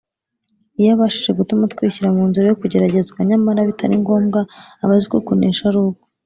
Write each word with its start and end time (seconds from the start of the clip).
Iyo 0.79 0.89
abashije 0.95 1.31
gutuma 1.39 1.63
twishyira 1.73 2.07
mu 2.15 2.23
nzira 2.29 2.45
yo 2.47 2.57
kugeragezwa 2.61 3.19
nyamara 3.29 3.67
bitari 3.69 3.95
ngombwa, 4.01 4.39
aba 4.83 4.93
azi 4.97 5.07
ko 5.11 5.17
kunesha 5.25 5.63
ari 5.69 5.79
ukwe 5.85 6.03